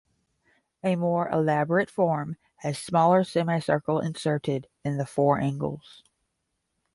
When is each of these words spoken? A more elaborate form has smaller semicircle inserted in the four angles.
A 0.83 0.95
more 0.95 1.29
elaborate 1.29 1.91
form 1.91 2.37
has 2.55 2.79
smaller 2.79 3.23
semicircle 3.23 3.99
inserted 3.99 4.67
in 4.83 4.97
the 4.97 5.05
four 5.05 5.39
angles. 5.39 6.01